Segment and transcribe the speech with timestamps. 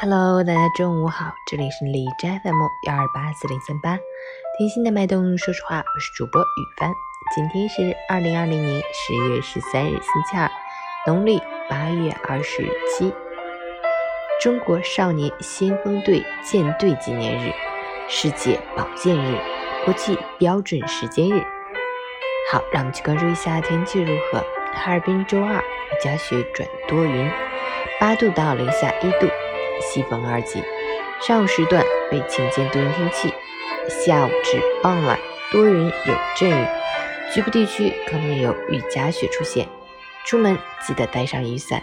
[0.00, 2.54] Hello，大家中午好，这里是李斋 FM
[2.86, 3.98] 幺二八四零三八，
[4.56, 6.88] 听心的脉动，说实话，我是主播雨帆。
[7.34, 10.48] 今天是二零二零年十月十三日，星期二，
[11.04, 12.62] 农历八月二十
[12.96, 13.12] 七，
[14.40, 17.52] 中国少年先锋队舰队纪念日，
[18.08, 19.36] 世界保健日，
[19.84, 21.42] 国际标准时间日。
[22.52, 24.38] 好，让我们去关注一下天气如何。
[24.74, 25.62] 哈尔滨周二雨
[26.00, 27.28] 夹雪转多云，
[27.98, 29.26] 八度到零下一度。
[29.80, 30.62] 西风二级，
[31.20, 33.32] 上午时段为晴间多云天气，
[33.88, 35.18] 下午至傍晚
[35.50, 36.66] 多云有阵雨，
[37.32, 39.66] 局部地区可能有雨夹雪出现，
[40.24, 41.82] 出门记得带上雨伞。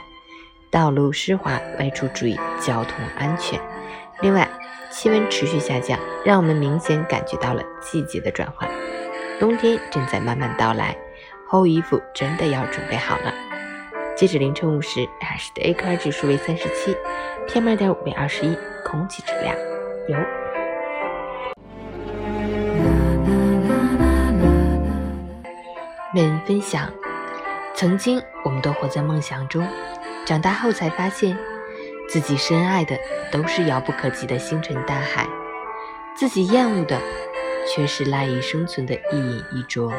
[0.71, 3.59] 道路湿滑，外出注意交通安全。
[4.21, 4.49] 另外，
[4.89, 8.69] 气温持续下降，让我们明显感觉到了季节的转换，
[9.39, 10.97] 冬天正在慢慢到来，
[11.47, 13.33] 厚衣服真的要准备好了。
[14.15, 16.95] 截止凌晨五时，海市的 AQI 指数为三十七
[17.49, 19.53] ，PM 二点五为二十一，空气质量
[20.07, 20.17] 优。
[26.13, 26.89] 每人分享：
[27.73, 29.67] 曾经我们都活在梦想中，
[30.25, 31.37] 长大后才发现，
[32.07, 32.97] 自己深爱的
[33.33, 35.27] 都是遥不可及的星辰大海，
[36.15, 36.97] 自己厌恶的
[37.67, 39.91] 却是赖以生存的一饮一啄。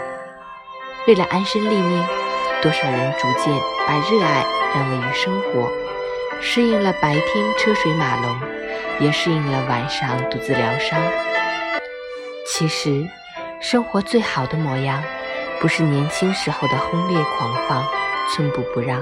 [1.07, 2.26] 为了安身立命。
[2.63, 3.55] 多少人逐渐
[3.87, 5.71] 把热爱让位于生活，
[6.41, 8.41] 适应了白天车水马龙，
[8.99, 10.99] 也适应了晚上独自疗伤。
[12.47, 13.07] 其实，
[13.61, 15.03] 生活最好的模样，
[15.61, 17.85] 不是年轻时候的轰烈狂放、
[18.31, 19.01] 寸步不让，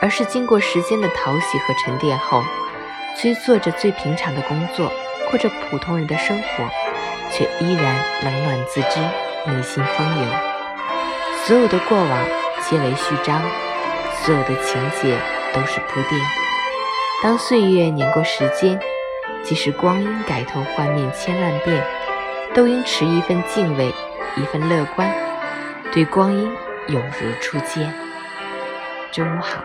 [0.00, 2.44] 而是经过时间的淘洗和沉淀后，
[3.16, 4.92] 虽做着最平常的工作，
[5.30, 6.64] 过着普通人的生活，
[7.32, 9.00] 却依然冷暖自知，
[9.46, 10.24] 内心风流。
[11.46, 12.45] 所有的过往。
[12.68, 13.40] 皆为序章，
[14.24, 15.16] 所有的情节
[15.54, 16.20] 都是铺垫。
[17.22, 18.76] 当岁月碾过时间，
[19.44, 21.80] 即使光阴改头换面千万遍，
[22.54, 23.94] 都应持一份敬畏，
[24.36, 25.08] 一份乐观，
[25.92, 26.52] 对光阴
[26.88, 27.94] 永如初见。
[29.12, 29.62] 中午好，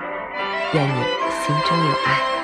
[0.73, 1.03] 愿你
[1.44, 2.41] 心中有爱。